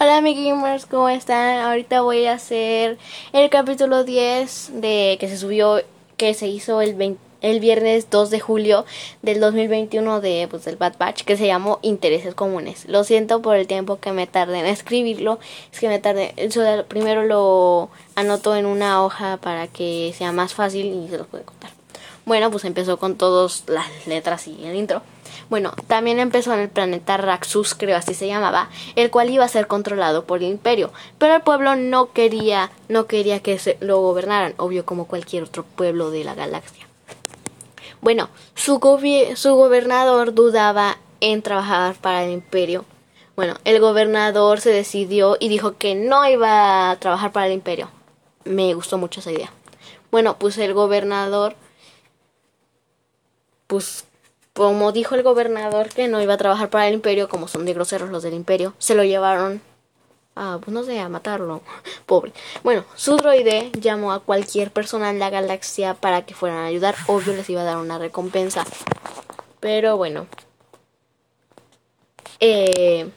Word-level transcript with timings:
Hola 0.00 0.20
mi 0.20 0.32
gamers, 0.32 0.86
¿cómo 0.86 1.08
están? 1.08 1.58
Ahorita 1.58 2.02
voy 2.02 2.26
a 2.26 2.34
hacer 2.34 2.98
el 3.32 3.50
capítulo 3.50 4.04
10 4.04 4.80
de 4.80 5.16
que 5.18 5.28
se 5.28 5.36
subió, 5.36 5.82
que 6.16 6.34
se 6.34 6.46
hizo 6.46 6.80
el, 6.80 7.18
el 7.40 7.58
viernes 7.58 8.08
2 8.08 8.30
de 8.30 8.38
julio 8.38 8.86
del 9.22 9.40
2021 9.40 10.20
de, 10.20 10.46
pues, 10.48 10.64
del 10.66 10.76
Bad 10.76 10.98
Batch, 11.00 11.24
que 11.24 11.36
se 11.36 11.48
llamó 11.48 11.80
Intereses 11.82 12.36
Comunes. 12.36 12.84
Lo 12.88 13.02
siento 13.02 13.42
por 13.42 13.56
el 13.56 13.66
tiempo 13.66 13.98
que 13.98 14.12
me 14.12 14.28
tardé 14.28 14.60
en 14.60 14.66
escribirlo, 14.66 15.40
es 15.72 15.80
que 15.80 15.88
me 15.88 15.98
tardé, 15.98 16.32
primero 16.86 17.24
lo 17.24 17.88
anoto 18.14 18.54
en 18.54 18.66
una 18.66 19.04
hoja 19.04 19.38
para 19.38 19.66
que 19.66 20.14
sea 20.16 20.30
más 20.30 20.54
fácil 20.54 20.86
y 20.86 21.08
se 21.08 21.18
los 21.18 21.26
contar. 21.26 21.57
Bueno, 22.28 22.50
pues 22.50 22.66
empezó 22.66 22.98
con 22.98 23.16
todas 23.16 23.64
las 23.68 24.06
letras 24.06 24.46
y 24.48 24.66
el 24.66 24.76
intro. 24.76 25.00
Bueno, 25.48 25.72
también 25.86 26.18
empezó 26.18 26.52
en 26.52 26.60
el 26.60 26.68
planeta 26.68 27.16
Raxus, 27.16 27.74
creo 27.74 27.96
así 27.96 28.12
se 28.12 28.26
llamaba, 28.26 28.68
el 28.96 29.10
cual 29.10 29.30
iba 29.30 29.46
a 29.46 29.48
ser 29.48 29.66
controlado 29.66 30.26
por 30.26 30.40
el 30.40 30.50
imperio, 30.50 30.92
pero 31.16 31.36
el 31.36 31.40
pueblo 31.40 31.74
no 31.74 32.12
quería, 32.12 32.70
no 32.90 33.06
quería 33.06 33.40
que 33.40 33.58
se 33.58 33.78
lo 33.80 34.02
gobernaran, 34.02 34.52
obvio 34.58 34.84
como 34.84 35.06
cualquier 35.06 35.44
otro 35.44 35.64
pueblo 35.64 36.10
de 36.10 36.24
la 36.24 36.34
galaxia. 36.34 36.86
Bueno, 38.02 38.28
su, 38.54 38.78
su 39.34 39.54
gobernador 39.54 40.34
dudaba 40.34 40.98
en 41.20 41.40
trabajar 41.40 41.94
para 41.94 42.24
el 42.24 42.32
imperio. 42.32 42.84
Bueno, 43.36 43.54
el 43.64 43.80
gobernador 43.80 44.60
se 44.60 44.70
decidió 44.70 45.38
y 45.40 45.48
dijo 45.48 45.78
que 45.78 45.94
no 45.94 46.28
iba 46.28 46.90
a 46.90 46.96
trabajar 46.96 47.32
para 47.32 47.46
el 47.46 47.54
imperio. 47.54 47.88
Me 48.44 48.74
gustó 48.74 48.98
mucho 48.98 49.20
esa 49.20 49.32
idea. 49.32 49.50
Bueno, 50.10 50.36
pues 50.38 50.58
el 50.58 50.74
gobernador, 50.74 51.56
pues 53.68 54.04
como 54.54 54.90
dijo 54.90 55.14
el 55.14 55.22
gobernador 55.22 55.88
que 55.88 56.08
no 56.08 56.20
iba 56.20 56.34
a 56.34 56.38
trabajar 56.38 56.68
para 56.68 56.88
el 56.88 56.94
imperio, 56.94 57.28
como 57.28 57.46
son 57.46 57.64
de 57.64 57.74
groseros 57.74 58.10
los 58.10 58.24
del 58.24 58.34
imperio, 58.34 58.74
se 58.78 58.96
lo 58.96 59.04
llevaron 59.04 59.62
a, 60.34 60.58
pues 60.58 60.72
no 60.72 60.82
sé, 60.82 60.98
a 60.98 61.08
matarlo. 61.08 61.62
Pobre. 62.06 62.32
Bueno, 62.64 62.84
su 62.96 63.16
droide 63.16 63.70
llamó 63.78 64.12
a 64.12 64.20
cualquier 64.20 64.72
persona 64.72 65.10
en 65.10 65.20
la 65.20 65.30
galaxia 65.30 65.94
para 65.94 66.26
que 66.26 66.34
fueran 66.34 66.58
a 66.58 66.66
ayudar. 66.66 66.96
Obvio 67.06 67.34
les 67.34 67.48
iba 67.50 67.60
a 67.60 67.64
dar 67.64 67.76
una 67.76 67.98
recompensa. 67.98 68.64
Pero 69.60 69.96
bueno. 69.96 70.26
Eh, 72.40 73.08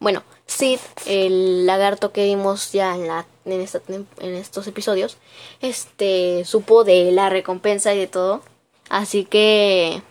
bueno, 0.00 0.22
Sid, 0.46 0.80
el 1.06 1.66
lagarto 1.66 2.12
que 2.12 2.24
vimos 2.24 2.72
ya 2.72 2.94
en, 2.94 3.06
la, 3.06 3.26
en, 3.44 3.60
esta, 3.60 3.80
en 3.88 4.34
estos 4.34 4.66
episodios, 4.66 5.18
este, 5.60 6.44
supo 6.44 6.84
de 6.84 7.12
la 7.12 7.28
recompensa 7.30 7.94
y 7.94 7.98
de 7.98 8.06
todo. 8.06 8.42
Así 8.90 9.24
que 9.24 10.02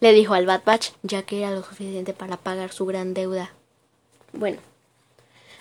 le 0.00 0.12
dijo 0.14 0.32
al 0.34 0.46
Bad 0.46 0.62
Batch, 0.64 0.92
ya 1.02 1.22
que 1.22 1.38
era 1.38 1.50
lo 1.50 1.62
suficiente 1.62 2.14
para 2.14 2.38
pagar 2.38 2.72
su 2.72 2.86
gran 2.86 3.14
deuda. 3.14 3.52
Bueno. 4.32 4.58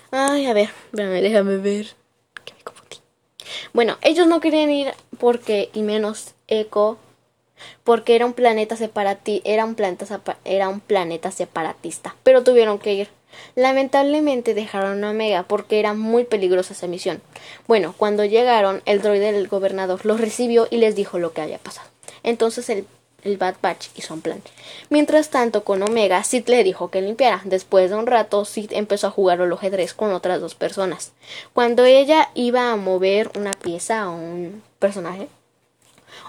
Ay, 0.09 0.47
a 0.47 0.53
ver, 0.53 0.69
déjame 0.93 1.57
ver. 1.57 1.93
Que 2.45 2.53
me 2.53 2.63
confundí. 2.63 2.97
Bueno, 3.73 3.97
ellos 4.01 4.27
no 4.27 4.39
querían 4.39 4.71
ir 4.71 4.93
porque, 5.19 5.69
y 5.73 5.81
menos 5.81 6.33
Echo, 6.47 6.97
porque 7.83 8.15
era 8.15 8.25
un 8.25 8.33
planeta 8.33 8.77
separatista, 8.77 9.47
era 9.47 9.65
un 9.65 9.75
planeta, 9.75 10.21
era 10.45 10.69
un 10.69 10.79
planeta 10.79 11.31
separatista, 11.31 12.15
pero 12.23 12.43
tuvieron 12.43 12.79
que 12.79 12.93
ir. 12.93 13.09
Lamentablemente 13.55 14.53
dejaron 14.53 15.03
a 15.03 15.11
Omega 15.11 15.43
porque 15.43 15.79
era 15.79 15.93
muy 15.93 16.23
peligrosa 16.23 16.73
esa 16.73 16.87
misión. 16.87 17.21
Bueno, 17.67 17.93
cuando 17.97 18.25
llegaron, 18.25 18.81
el 18.85 19.01
droide 19.01 19.31
del 19.31 19.47
gobernador 19.47 20.05
los 20.05 20.19
recibió 20.19 20.67
y 20.69 20.77
les 20.77 20.95
dijo 20.95 21.19
lo 21.19 21.33
que 21.33 21.41
había 21.41 21.57
pasado. 21.57 21.89
Entonces 22.23 22.69
el 22.69 22.85
el 23.23 23.37
Bad 23.37 23.55
Batch 23.61 23.87
hizo 23.95 24.13
un 24.13 24.21
plan. 24.21 24.41
Mientras 24.89 25.29
tanto, 25.29 25.63
con 25.63 25.81
Omega, 25.83 26.23
Sid 26.23 26.47
le 26.47 26.63
dijo 26.63 26.89
que 26.89 27.01
limpiara. 27.01 27.41
Después 27.43 27.89
de 27.89 27.97
un 27.97 28.07
rato, 28.07 28.45
Sid 28.45 28.71
empezó 28.73 29.07
a 29.07 29.11
jugar 29.11 29.41
al 29.41 29.51
ajedrez 29.51 29.93
con 29.93 30.13
otras 30.13 30.39
dos 30.39 30.55
personas. 30.55 31.11
Cuando 31.53 31.85
ella 31.85 32.29
iba 32.33 32.71
a 32.71 32.75
mover 32.75 33.31
una 33.35 33.51
pieza 33.51 34.09
o 34.09 34.15
un 34.15 34.63
personaje, 34.79 35.27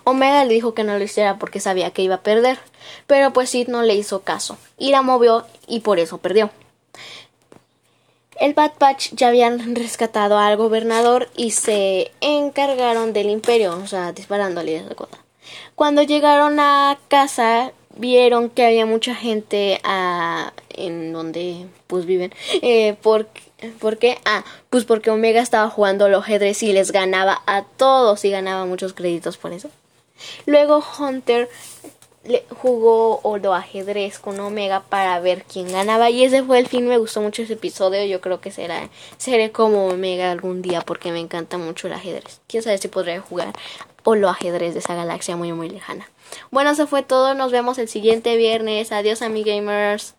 Omega 0.04 0.44
le 0.44 0.54
dijo 0.54 0.74
que 0.74 0.84
no 0.84 0.98
lo 0.98 1.04
hiciera 1.04 1.38
porque 1.38 1.60
sabía 1.60 1.90
que 1.90 2.02
iba 2.02 2.16
a 2.16 2.22
perder. 2.22 2.58
Pero 3.06 3.32
pues 3.32 3.50
Sid 3.50 3.68
no 3.68 3.82
le 3.82 3.94
hizo 3.94 4.20
caso 4.20 4.58
y 4.78 4.90
la 4.90 5.02
movió 5.02 5.46
y 5.66 5.80
por 5.80 5.98
eso 5.98 6.18
perdió. 6.18 6.50
El 8.36 8.54
Bad 8.54 8.72
Batch 8.78 9.10
ya 9.12 9.28
habían 9.28 9.74
rescatado 9.76 10.38
al 10.38 10.56
gobernador 10.56 11.28
y 11.36 11.50
se 11.50 12.10
encargaron 12.20 13.12
del 13.12 13.28
imperio, 13.28 13.78
o 13.78 13.86
sea, 13.86 14.12
disparándole 14.12 14.76
esa 14.76 14.94
cosa. 14.94 15.18
Cuando 15.74 16.02
llegaron 16.02 16.58
a 16.58 16.98
casa 17.08 17.72
vieron 17.96 18.48
que 18.48 18.64
había 18.64 18.86
mucha 18.86 19.14
gente 19.14 19.80
ah, 19.84 20.52
en 20.70 21.12
donde 21.12 21.66
pues 21.86 22.06
viven. 22.06 22.32
Eh, 22.62 22.96
¿por, 23.02 23.26
qué? 23.98 24.18
Ah, 24.24 24.44
pues 24.70 24.84
porque 24.84 25.10
Omega 25.10 25.40
estaba 25.40 25.68
jugando 25.68 26.06
al 26.06 26.14
ajedrez 26.14 26.62
y 26.62 26.72
les 26.72 26.92
ganaba 26.92 27.42
a 27.46 27.62
todos 27.64 28.24
y 28.24 28.30
ganaba 28.30 28.64
muchos 28.64 28.94
créditos 28.94 29.36
por 29.36 29.52
eso. 29.52 29.70
Luego 30.46 30.84
Hunter 30.98 31.48
le 32.24 32.44
jugó 32.50 33.20
lo 33.38 33.54
ajedrez 33.54 34.18
con 34.18 34.38
Omega 34.40 34.80
para 34.88 35.18
ver 35.20 35.44
quién 35.44 35.70
ganaba. 35.72 36.10
Y 36.10 36.24
ese 36.24 36.42
fue 36.42 36.58
el 36.58 36.66
fin. 36.66 36.86
Me 36.86 36.98
gustó 36.98 37.20
mucho 37.20 37.42
ese 37.42 37.54
episodio. 37.54 38.04
Yo 38.04 38.20
creo 38.20 38.40
que 38.40 38.50
será 38.50 38.88
seré 39.16 39.52
como 39.52 39.88
Omega 39.88 40.30
algún 40.30 40.62
día 40.62 40.82
porque 40.82 41.12
me 41.12 41.20
encanta 41.20 41.58
mucho 41.58 41.86
el 41.86 41.94
ajedrez. 41.94 42.40
Quién 42.46 42.62
sabe 42.62 42.78
si 42.78 42.88
podré 42.88 43.18
jugar 43.20 43.52
o 44.04 44.14
lo 44.14 44.28
ajedrez 44.28 44.74
de 44.74 44.80
esa 44.80 44.94
galaxia 44.94 45.36
muy 45.36 45.52
muy 45.52 45.68
lejana. 45.68 46.08
Bueno, 46.50 46.70
eso 46.70 46.86
fue 46.86 47.02
todo, 47.02 47.34
nos 47.34 47.52
vemos 47.52 47.78
el 47.78 47.88
siguiente 47.88 48.36
viernes. 48.36 48.92
Adiós, 48.92 49.20
gamers 49.20 50.14